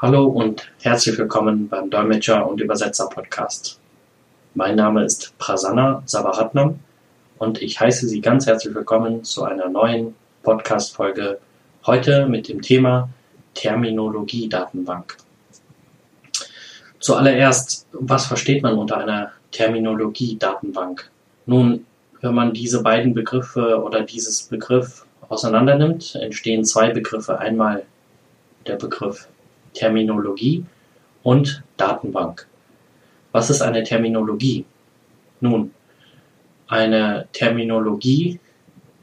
Hallo 0.00 0.26
und 0.26 0.70
herzlich 0.80 1.18
willkommen 1.18 1.68
beim 1.68 1.90
Dolmetscher 1.90 2.48
und 2.48 2.60
Übersetzer 2.60 3.08
Podcast. 3.08 3.80
Mein 4.54 4.76
Name 4.76 5.04
ist 5.04 5.36
Prasanna 5.38 6.04
Sabaratnam 6.06 6.78
und 7.38 7.60
ich 7.60 7.80
heiße 7.80 8.06
Sie 8.06 8.20
ganz 8.20 8.46
herzlich 8.46 8.72
willkommen 8.76 9.24
zu 9.24 9.42
einer 9.42 9.68
neuen 9.68 10.14
Podcast-Folge. 10.44 11.40
Heute 11.84 12.28
mit 12.28 12.48
dem 12.48 12.62
Thema 12.62 13.08
Terminologie-Datenbank. 13.54 15.16
Zuallererst, 17.00 17.88
was 17.90 18.26
versteht 18.26 18.62
man 18.62 18.78
unter 18.78 18.98
einer 18.98 19.32
Terminologie-Datenbank? 19.50 21.10
Nun, 21.46 21.86
wenn 22.20 22.34
man 22.34 22.52
diese 22.52 22.84
beiden 22.84 23.14
Begriffe 23.14 23.82
oder 23.82 24.02
dieses 24.02 24.44
Begriff 24.44 25.04
auseinandernimmt, 25.28 26.14
entstehen 26.14 26.64
zwei 26.64 26.90
Begriffe. 26.90 27.40
Einmal 27.40 27.84
der 28.64 28.76
Begriff 28.76 29.26
Terminologie 29.78 30.64
und 31.22 31.62
Datenbank. 31.76 32.48
Was 33.30 33.48
ist 33.48 33.62
eine 33.62 33.84
Terminologie? 33.84 34.64
Nun, 35.40 35.72
eine 36.66 37.28
Terminologie 37.32 38.40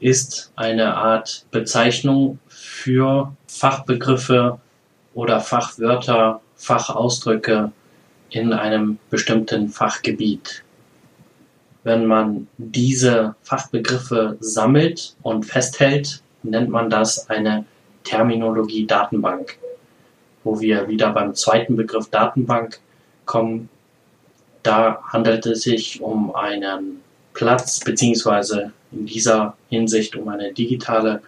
ist 0.00 0.52
eine 0.54 0.94
Art 0.94 1.46
Bezeichnung 1.50 2.38
für 2.48 3.34
Fachbegriffe 3.46 4.60
oder 5.14 5.40
Fachwörter, 5.40 6.42
Fachausdrücke 6.56 7.72
in 8.28 8.52
einem 8.52 8.98
bestimmten 9.08 9.70
Fachgebiet. 9.70 10.62
Wenn 11.84 12.04
man 12.04 12.48
diese 12.58 13.34
Fachbegriffe 13.42 14.36
sammelt 14.40 15.16
und 15.22 15.46
festhält, 15.46 16.22
nennt 16.42 16.68
man 16.68 16.90
das 16.90 17.30
eine 17.30 17.64
Terminologie-Datenbank 18.04 19.58
wo 20.46 20.60
wir 20.60 20.86
wieder 20.86 21.10
beim 21.10 21.34
zweiten 21.34 21.74
Begriff 21.74 22.08
Datenbank 22.08 22.78
kommen. 23.24 23.68
Da 24.62 25.02
handelt 25.08 25.44
es 25.44 25.62
sich 25.62 26.00
um 26.00 26.34
einen 26.36 27.00
Platz 27.34 27.80
beziehungsweise 27.80 28.70
in 28.92 29.06
dieser 29.06 29.56
Hinsicht 29.68 30.14
um 30.14 30.28
eine 30.28 30.52
digitale 30.52 31.20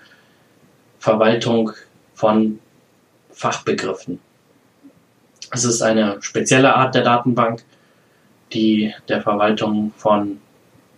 Verwaltung 1.00 1.72
von 2.14 2.60
Fachbegriffen. 3.32 4.20
Es 5.50 5.64
ist 5.64 5.82
eine 5.82 6.22
spezielle 6.22 6.72
Art 6.74 6.94
der 6.94 7.02
Datenbank, 7.02 7.64
die 8.52 8.94
der 9.08 9.20
Verwaltung 9.20 9.92
von 9.96 10.38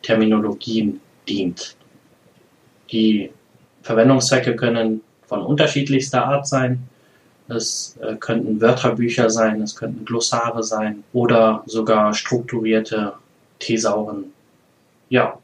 Terminologien 0.03 1.01
dient. 1.27 1.75
Die 2.93 3.31
Verwendungszwecke 3.81 4.57
können 4.57 5.01
von 5.27 5.41
unterschiedlichster 5.41 6.27
Art 6.27 6.47
sein. 6.47 6.90
Es 7.51 7.99
äh, 8.01 8.15
könnten 8.17 8.61
Wörterbücher 8.61 9.29
sein, 9.29 9.61
es 9.61 9.75
könnten 9.75 10.05
Glossare 10.05 10.63
sein 10.63 11.03
oder 11.13 11.63
sogar 11.67 12.15
strukturierte 12.15 13.15
Thesauren. 13.59 14.33
Ja, 15.09 15.39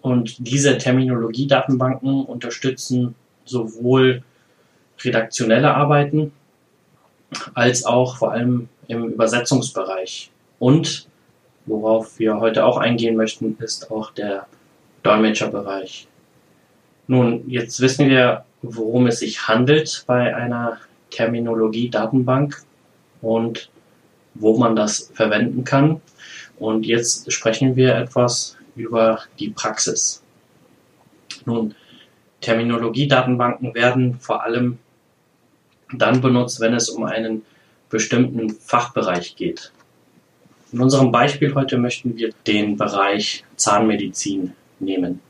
und 0.00 0.36
diese 0.38 0.78
Terminologiedatenbanken 0.78 2.24
unterstützen 2.24 3.14
sowohl 3.44 4.22
redaktionelle 5.02 5.74
Arbeiten 5.74 6.32
als 7.54 7.84
auch 7.84 8.18
vor 8.18 8.32
allem 8.32 8.68
im 8.88 9.08
Übersetzungsbereich. 9.08 10.30
Und 10.58 11.06
worauf 11.66 12.18
wir 12.18 12.40
heute 12.40 12.64
auch 12.64 12.76
eingehen 12.76 13.16
möchten, 13.16 13.56
ist 13.60 13.90
auch 13.90 14.12
der 14.12 14.46
Dolmetscherbereich. 15.02 16.06
Nun, 17.06 17.48
jetzt 17.48 17.80
wissen 17.80 18.08
wir, 18.08 18.44
worum 18.62 19.06
es 19.06 19.18
sich 19.18 19.48
handelt 19.48 20.04
bei 20.06 20.34
einer 20.34 20.78
Terminologie-Datenbank 21.10 22.62
und 23.20 23.70
wo 24.34 24.56
man 24.56 24.76
das 24.76 25.10
verwenden 25.14 25.64
kann. 25.64 26.00
Und 26.58 26.86
jetzt 26.86 27.30
sprechen 27.32 27.76
wir 27.76 27.96
etwas 27.96 28.56
über 28.76 29.20
die 29.38 29.50
Praxis. 29.50 30.22
Nun, 31.44 31.74
Terminologie-Datenbanken 32.40 33.74
werden 33.74 34.18
vor 34.20 34.42
allem 34.42 34.78
dann 35.92 36.20
benutzt, 36.20 36.60
wenn 36.60 36.74
es 36.74 36.88
um 36.88 37.04
einen 37.04 37.44
bestimmten 37.88 38.50
Fachbereich 38.50 39.36
geht. 39.36 39.72
In 40.72 40.80
unserem 40.80 41.10
Beispiel 41.10 41.54
heute 41.54 41.78
möchten 41.78 42.16
wir 42.16 42.30
den 42.46 42.76
Bereich 42.76 43.44
Zahnmedizin 43.56 44.52
nehmen. 44.78 45.20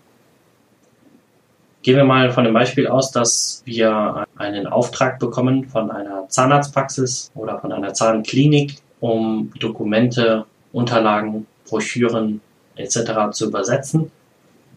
Gehen 1.83 1.97
wir 1.97 2.05
mal 2.05 2.31
von 2.31 2.45
dem 2.45 2.53
Beispiel 2.53 2.87
aus, 2.89 3.11
dass 3.11 3.63
wir 3.65 4.27
einen 4.37 4.67
Auftrag 4.67 5.19
bekommen 5.19 5.67
von 5.67 5.91
einer 5.91 6.29
Zahnarztpraxis 6.29 7.31
oder 7.35 7.59
von 7.59 7.73
einer 7.73 7.95
Zahnklinik, 7.95 8.77
um 9.01 9.51
Dokumente, 9.59 10.45
Unterlagen, 10.73 11.47
Broschüren 11.67 12.43
etc. 12.77 13.31
zu 13.33 13.49
übersetzen 13.49 14.13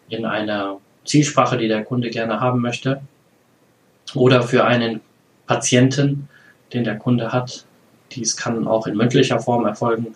in 0.08 0.24
einer 0.24 0.78
Zielsprache, 1.04 1.58
die 1.58 1.68
der 1.68 1.84
Kunde 1.84 2.08
gerne 2.08 2.40
haben 2.40 2.60
möchte. 2.60 3.02
Oder 4.14 4.42
für 4.42 4.64
einen 4.64 5.02
Patienten, 5.46 6.28
den 6.72 6.84
der 6.84 6.96
Kunde 6.96 7.32
hat. 7.32 7.66
Dies 8.12 8.36
kann 8.36 8.66
auch 8.66 8.86
in 8.86 8.96
mündlicher 8.96 9.40
Form 9.40 9.66
erfolgen 9.66 10.14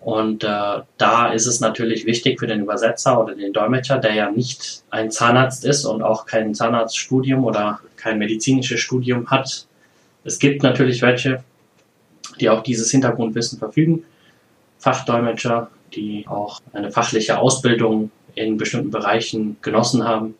und 0.00 0.44
äh, 0.44 0.80
da 0.96 1.32
ist 1.32 1.46
es 1.46 1.60
natürlich 1.60 2.06
wichtig 2.06 2.40
für 2.40 2.46
den 2.46 2.62
Übersetzer 2.62 3.22
oder 3.22 3.34
den 3.34 3.52
Dolmetscher, 3.52 3.98
der 3.98 4.14
ja 4.14 4.30
nicht 4.30 4.82
ein 4.90 5.10
Zahnarzt 5.10 5.64
ist 5.66 5.84
und 5.84 6.02
auch 6.02 6.24
kein 6.24 6.54
Zahnarztstudium 6.54 7.44
oder 7.44 7.80
kein 7.96 8.18
medizinisches 8.18 8.80
Studium 8.80 9.30
hat. 9.30 9.66
Es 10.24 10.38
gibt 10.38 10.62
natürlich 10.62 11.02
welche, 11.02 11.44
die 12.40 12.48
auch 12.48 12.62
dieses 12.62 12.90
Hintergrundwissen 12.90 13.58
verfügen. 13.58 14.04
Fachdolmetscher, 14.78 15.70
die 15.92 16.26
auch 16.26 16.60
eine 16.72 16.90
fachliche 16.90 17.38
Ausbildung 17.38 18.10
in 18.34 18.56
bestimmten 18.56 18.90
Bereichen 18.90 19.58
genossen 19.60 20.04
haben. 20.08 20.34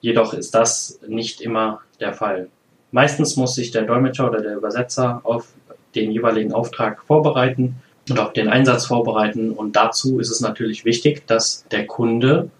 Jedoch 0.00 0.32
ist 0.32 0.54
das 0.54 1.00
nicht 1.08 1.40
immer 1.40 1.80
der 1.98 2.12
Fall. 2.12 2.48
Meistens 2.92 3.34
muss 3.34 3.56
sich 3.56 3.72
der 3.72 3.82
Dolmetscher 3.82 4.28
oder 4.28 4.40
der 4.40 4.56
Übersetzer 4.56 5.20
auf 5.24 5.48
den 5.96 6.12
jeweiligen 6.12 6.52
Auftrag 6.52 7.02
vorbereiten 7.02 7.82
und 8.08 8.18
auf 8.18 8.32
den 8.32 8.48
Einsatz 8.48 8.86
vorbereiten. 8.86 9.50
Und 9.50 9.76
dazu 9.76 10.18
ist 10.20 10.30
es 10.30 10.40
natürlich 10.40 10.84
wichtig, 10.84 11.26
dass 11.26 11.64
der 11.70 11.86
Kunde, 11.86 12.50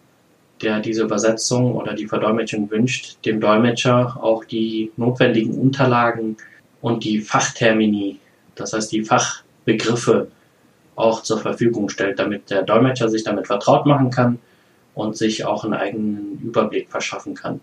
der 0.63 0.81
diese 0.81 1.03
Übersetzung 1.03 1.75
oder 1.75 1.95
die 1.95 2.07
Verdolmetschung 2.07 2.71
wünscht, 2.71 3.25
dem 3.25 3.41
Dolmetscher 3.41 4.19
auch 4.23 4.45
die 4.45 4.91
notwendigen 4.97 5.59
Unterlagen 5.59 6.37
und 6.81 7.05
die 7.05 7.21
Fachtermini, 7.21 8.19
das 8.55 8.73
heißt 8.73 8.91
die 8.93 9.05
Fachbegriffe, 9.05 10.29
auch 10.95 11.23
zur 11.23 11.39
Verfügung 11.39 11.91
stellt, 11.91 12.19
damit 12.19 12.51
der 12.51 12.63
Dolmetscher 12.63 13.09
sich 13.09 13.23
damit 13.23 13.47
vertraut 13.47 13.87
machen 13.87 14.11
kann 14.11 14.39
und 14.95 15.17
sich 15.17 15.45
auch 15.45 15.65
einen 15.65 15.75
eigenen 15.75 16.41
Überblick 16.43 16.91
verschaffen 16.91 17.35
kann. 17.35 17.61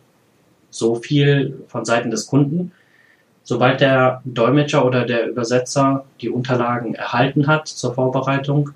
So 0.70 0.96
viel 0.96 1.64
von 1.68 1.84
Seiten 1.84 2.12
des 2.12 2.28
Kunden. 2.28 2.72
Sobald 3.44 3.82
der 3.82 4.22
Dolmetscher 4.26 4.86
oder 4.86 5.06
der 5.06 5.28
Übersetzer 5.28 6.06
die 6.22 6.30
Unterlagen 6.30 6.96
erhalten 6.96 7.48
hat 7.48 7.68
zur 7.68 7.94
Vorbereitung, 7.94 8.72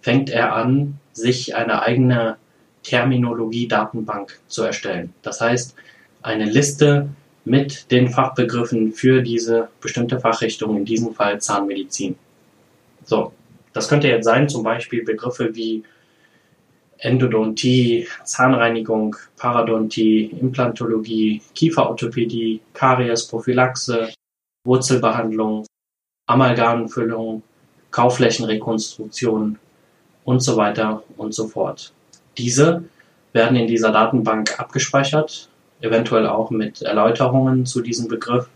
fängt 0.00 0.30
er 0.30 0.54
an, 0.54 0.98
sich 1.12 1.54
eine 1.54 1.82
eigene 1.82 2.36
Terminologie-Datenbank 2.82 4.40
zu 4.48 4.64
erstellen. 4.64 5.14
Das 5.22 5.40
heißt, 5.40 5.76
eine 6.22 6.44
Liste 6.44 7.08
mit 7.44 7.90
den 7.90 8.08
Fachbegriffen 8.08 8.92
für 8.92 9.22
diese 9.22 9.68
bestimmte 9.80 10.18
Fachrichtung, 10.20 10.76
in 10.76 10.84
diesem 10.84 11.14
Fall 11.14 11.40
Zahnmedizin. 11.40 12.16
So, 13.04 13.32
das 13.72 13.88
könnte 13.88 14.08
jetzt 14.08 14.24
sein, 14.24 14.48
zum 14.48 14.62
Beispiel 14.62 15.04
Begriffe 15.04 15.54
wie 15.54 15.84
Endodontie, 17.02 18.06
Zahnreinigung, 18.24 19.16
Parodontie, 19.36 20.26
Implantologie, 20.40 21.42
Kieferorthopädie, 21.54 22.60
Karies, 22.74 23.26
Prophylaxe, 23.26 24.14
Wurzelbehandlung, 24.64 25.66
Amalgamfüllung, 26.28 27.42
Kauflächenrekonstruktion 27.90 29.58
und 30.24 30.40
so 30.40 30.56
weiter 30.56 31.02
und 31.16 31.34
so 31.34 31.48
fort. 31.48 31.92
Diese 32.38 32.84
werden 33.32 33.56
in 33.56 33.66
dieser 33.66 33.90
Datenbank 33.90 34.58
abgespeichert, 34.60 35.48
eventuell 35.80 36.28
auch 36.28 36.50
mit 36.50 36.82
Erläuterungen 36.82 37.66
zu 37.66 37.80
diesem 37.80 38.06
Begriff, 38.06 38.48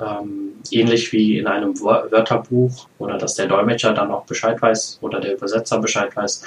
ähm, 0.00 0.54
ähnlich 0.70 1.12
wie 1.12 1.38
in 1.38 1.46
einem 1.46 1.78
Wörterbuch 1.80 2.88
oder 2.98 3.18
dass 3.18 3.34
der 3.34 3.46
Dolmetscher 3.46 3.92
dann 3.92 4.10
auch 4.10 4.24
Bescheid 4.24 4.60
weiß 4.60 4.98
oder 5.02 5.20
der 5.20 5.34
Übersetzer 5.34 5.78
Bescheid 5.78 6.16
weiß, 6.16 6.42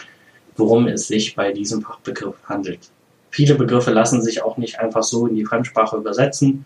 worum 0.59 0.87
es 0.87 1.07
sich 1.07 1.35
bei 1.35 1.51
diesem 1.51 1.81
Fachbegriff 1.81 2.35
handelt. 2.45 2.89
Viele 3.31 3.55
Begriffe 3.55 3.91
lassen 3.91 4.21
sich 4.21 4.43
auch 4.43 4.57
nicht 4.57 4.79
einfach 4.79 5.03
so 5.03 5.27
in 5.27 5.35
die 5.35 5.45
Fremdsprache 5.45 5.97
übersetzen, 5.97 6.65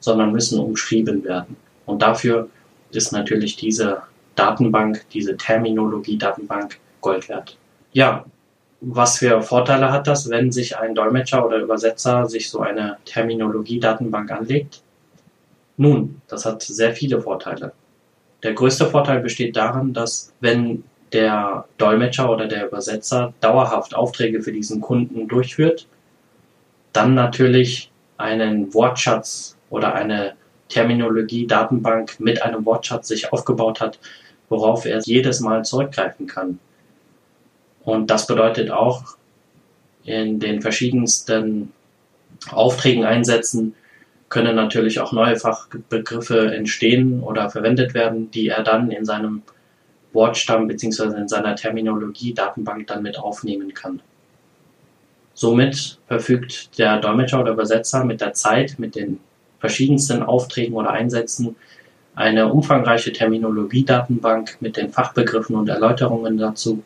sondern 0.00 0.32
müssen 0.32 0.60
umschrieben 0.60 1.24
werden. 1.24 1.56
Und 1.86 2.02
dafür 2.02 2.48
ist 2.90 3.12
natürlich 3.12 3.56
diese 3.56 4.02
Datenbank, 4.36 5.04
diese 5.12 5.36
Terminologie-Datenbank 5.36 6.78
Gold 7.00 7.28
wert. 7.28 7.56
Ja, 7.92 8.24
was 8.80 9.18
für 9.18 9.40
Vorteile 9.42 9.90
hat 9.90 10.06
das, 10.06 10.28
wenn 10.28 10.52
sich 10.52 10.76
ein 10.76 10.94
Dolmetscher 10.94 11.44
oder 11.46 11.58
Übersetzer 11.58 12.26
sich 12.26 12.50
so 12.50 12.60
eine 12.60 12.98
Terminologie-Datenbank 13.04 14.30
anlegt? 14.30 14.82
Nun, 15.76 16.20
das 16.28 16.44
hat 16.44 16.62
sehr 16.62 16.92
viele 16.92 17.20
Vorteile. 17.20 17.72
Der 18.42 18.52
größte 18.52 18.86
Vorteil 18.86 19.20
besteht 19.20 19.56
darin, 19.56 19.94
dass 19.94 20.32
wenn 20.40 20.84
der 21.14 21.64
Dolmetscher 21.78 22.30
oder 22.30 22.46
der 22.46 22.66
Übersetzer 22.66 23.32
dauerhaft 23.40 23.94
Aufträge 23.94 24.42
für 24.42 24.52
diesen 24.52 24.80
Kunden 24.80 25.28
durchführt, 25.28 25.86
dann 26.92 27.14
natürlich 27.14 27.90
einen 28.18 28.74
Wortschatz 28.74 29.56
oder 29.70 29.94
eine 29.94 30.34
Terminologie-Datenbank 30.68 32.18
mit 32.18 32.42
einem 32.42 32.66
Wortschatz 32.66 33.08
sich 33.08 33.32
aufgebaut 33.32 33.80
hat, 33.80 33.98
worauf 34.48 34.86
er 34.86 35.00
jedes 35.00 35.40
Mal 35.40 35.64
zurückgreifen 35.64 36.26
kann. 36.26 36.58
Und 37.84 38.10
das 38.10 38.26
bedeutet 38.26 38.70
auch 38.70 39.16
in 40.04 40.40
den 40.40 40.62
verschiedensten 40.62 41.72
Aufträgen 42.50 43.04
einsetzen, 43.04 43.74
können 44.28 44.56
natürlich 44.56 44.98
auch 45.00 45.12
neue 45.12 45.36
Fachbegriffe 45.36 46.52
entstehen 46.52 47.22
oder 47.22 47.50
verwendet 47.50 47.94
werden, 47.94 48.30
die 48.32 48.48
er 48.48 48.64
dann 48.64 48.90
in 48.90 49.04
seinem 49.04 49.42
Wortstamm 50.14 50.68
bzw. 50.68 51.16
in 51.16 51.28
seiner 51.28 51.56
Terminologie-Datenbank 51.56 52.86
dann 52.86 53.02
mit 53.02 53.18
aufnehmen 53.18 53.74
kann. 53.74 54.00
Somit 55.34 55.98
verfügt 56.06 56.78
der 56.78 57.00
Dolmetscher 57.00 57.40
oder 57.40 57.52
Übersetzer 57.52 58.04
mit 58.04 58.20
der 58.20 58.34
Zeit, 58.34 58.78
mit 58.78 58.94
den 58.94 59.18
verschiedensten 59.58 60.22
Aufträgen 60.22 60.74
oder 60.74 60.90
Einsätzen 60.90 61.56
eine 62.14 62.52
umfangreiche 62.52 63.12
Terminologie-Datenbank 63.12 64.58
mit 64.60 64.76
den 64.76 64.90
Fachbegriffen 64.90 65.56
und 65.56 65.68
Erläuterungen 65.68 66.38
dazu 66.38 66.84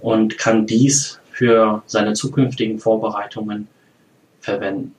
und 0.00 0.36
kann 0.36 0.66
dies 0.66 1.20
für 1.30 1.82
seine 1.86 2.12
zukünftigen 2.12 2.78
Vorbereitungen 2.78 3.68
verwenden. 4.40 4.94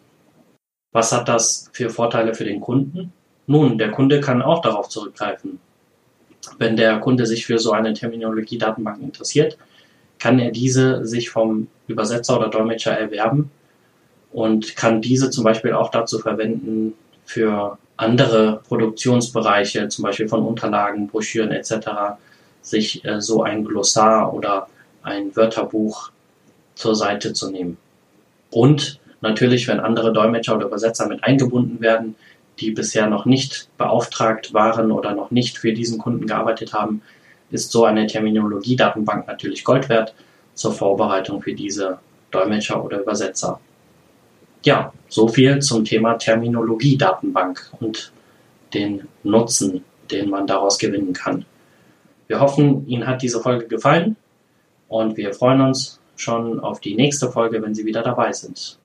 Was 0.91 1.11
hat 1.11 1.27
das 1.27 1.69
für 1.73 1.89
Vorteile 1.89 2.33
für 2.33 2.45
den 2.45 2.61
Kunden? 2.61 3.13
Nun, 3.45 3.77
der 3.77 3.91
Kunde 3.91 4.21
kann 4.21 4.41
auch 4.41 4.61
darauf 4.61 4.89
zurückgreifen. 4.89 5.59
Wenn 6.57 6.75
der 6.75 6.99
Kunde 6.99 7.25
sich 7.25 7.45
für 7.45 7.59
so 7.59 7.71
eine 7.71 7.93
Terminologie-Datenbank 7.93 9.01
interessiert, 9.01 9.57
kann 10.19 10.39
er 10.39 10.51
diese 10.51 11.05
sich 11.05 11.29
vom 11.29 11.67
Übersetzer 11.87 12.37
oder 12.37 12.49
Dolmetscher 12.49 12.91
erwerben 12.91 13.51
und 14.31 14.75
kann 14.75 15.01
diese 15.01 15.29
zum 15.29 15.43
Beispiel 15.43 15.73
auch 15.73 15.91
dazu 15.91 16.19
verwenden, 16.19 16.93
für 17.25 17.77
andere 17.97 18.61
Produktionsbereiche, 18.67 19.87
zum 19.87 20.03
Beispiel 20.03 20.27
von 20.27 20.45
Unterlagen, 20.45 21.07
Broschüren 21.07 21.51
etc., 21.51 21.87
sich 22.61 23.03
äh, 23.05 23.21
so 23.21 23.43
ein 23.43 23.63
Glossar 23.63 24.33
oder 24.33 24.67
ein 25.03 25.35
Wörterbuch 25.35 26.11
zur 26.75 26.95
Seite 26.95 27.33
zu 27.33 27.51
nehmen. 27.51 27.77
Und 28.49 28.99
natürlich, 29.21 29.67
wenn 29.67 29.79
andere 29.79 30.13
Dolmetscher 30.13 30.55
oder 30.55 30.67
Übersetzer 30.67 31.07
mit 31.07 31.23
eingebunden 31.23 31.81
werden, 31.81 32.15
die 32.59 32.71
bisher 32.71 33.07
noch 33.07 33.25
nicht 33.25 33.69
beauftragt 33.77 34.53
waren 34.53 34.91
oder 34.91 35.13
noch 35.13 35.31
nicht 35.31 35.57
für 35.57 35.73
diesen 35.73 35.97
Kunden 35.97 36.27
gearbeitet 36.27 36.73
haben, 36.73 37.01
ist 37.51 37.71
so 37.71 37.85
eine 37.85 38.07
Terminologie-Datenbank 38.07 39.27
natürlich 39.27 39.63
Gold 39.63 39.89
wert 39.89 40.13
zur 40.53 40.73
Vorbereitung 40.73 41.41
für 41.41 41.53
diese 41.53 41.99
Dolmetscher 42.31 42.83
oder 42.83 43.01
Übersetzer. 43.01 43.59
Ja, 44.63 44.93
so 45.09 45.27
viel 45.27 45.59
zum 45.59 45.83
Thema 45.83 46.15
Terminologie-Datenbank 46.15 47.71
und 47.79 48.11
den 48.73 49.07
Nutzen, 49.23 49.83
den 50.09 50.29
man 50.29 50.47
daraus 50.47 50.79
gewinnen 50.79 51.13
kann. 51.13 51.45
Wir 52.27 52.39
hoffen, 52.39 52.87
Ihnen 52.87 53.05
hat 53.05 53.21
diese 53.21 53.41
Folge 53.41 53.67
gefallen 53.67 54.15
und 54.87 55.17
wir 55.17 55.33
freuen 55.33 55.61
uns 55.61 55.99
schon 56.15 56.59
auf 56.59 56.79
die 56.79 56.95
nächste 56.95 57.31
Folge, 57.31 57.61
wenn 57.61 57.75
Sie 57.75 57.85
wieder 57.85 58.01
dabei 58.01 58.31
sind. 58.31 58.79